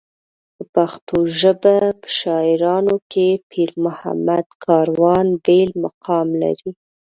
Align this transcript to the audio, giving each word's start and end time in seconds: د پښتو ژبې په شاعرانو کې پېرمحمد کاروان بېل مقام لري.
د 0.57 0.59
پښتو 0.75 1.17
ژبې 1.39 1.79
په 2.01 2.07
شاعرانو 2.19 2.95
کې 3.11 3.27
پېرمحمد 3.51 4.45
کاروان 4.65 5.27
بېل 5.45 5.71
مقام 5.85 6.27
لري. 6.43 6.71